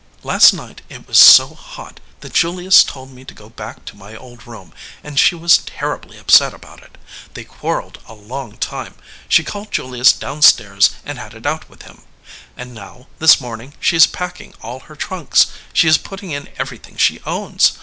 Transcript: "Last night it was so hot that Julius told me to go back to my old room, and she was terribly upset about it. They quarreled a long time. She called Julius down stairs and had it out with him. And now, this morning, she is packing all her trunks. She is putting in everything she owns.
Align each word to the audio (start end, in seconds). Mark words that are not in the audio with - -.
"Last 0.23 0.51
night 0.51 0.81
it 0.89 1.07
was 1.07 1.19
so 1.19 1.49
hot 1.53 1.99
that 2.21 2.33
Julius 2.33 2.83
told 2.83 3.11
me 3.11 3.23
to 3.23 3.35
go 3.35 3.49
back 3.49 3.85
to 3.85 3.95
my 3.95 4.15
old 4.15 4.47
room, 4.47 4.73
and 5.03 5.19
she 5.19 5.35
was 5.35 5.59
terribly 5.59 6.17
upset 6.17 6.55
about 6.55 6.81
it. 6.81 6.97
They 7.35 7.43
quarreled 7.43 7.99
a 8.07 8.15
long 8.15 8.57
time. 8.57 8.95
She 9.29 9.43
called 9.43 9.69
Julius 9.71 10.11
down 10.11 10.41
stairs 10.41 10.89
and 11.05 11.19
had 11.19 11.35
it 11.35 11.45
out 11.45 11.69
with 11.69 11.83
him. 11.83 12.01
And 12.57 12.73
now, 12.73 13.09
this 13.19 13.39
morning, 13.39 13.75
she 13.79 13.95
is 13.95 14.07
packing 14.07 14.55
all 14.63 14.79
her 14.79 14.95
trunks. 14.95 15.45
She 15.71 15.87
is 15.87 15.99
putting 15.99 16.31
in 16.31 16.49
everything 16.57 16.97
she 16.97 17.19
owns. 17.23 17.73